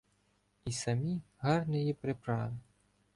І 0.65 0.71
самі 0.71 1.21
гарниї 1.37 1.93
приправи 1.93 2.57